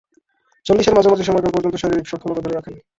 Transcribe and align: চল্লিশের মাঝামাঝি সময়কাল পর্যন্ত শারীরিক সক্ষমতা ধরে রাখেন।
চল্লিশের 0.65 0.95
মাঝামাঝি 0.97 1.23
সময়কাল 1.25 1.51
পর্যন্ত 1.53 1.75
শারীরিক 1.79 2.05
সক্ষমতা 2.07 2.41
ধরে 2.43 2.55
রাখেন। 2.55 2.75